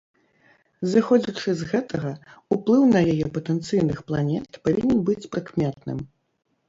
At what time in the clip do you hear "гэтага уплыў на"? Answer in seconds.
1.73-2.99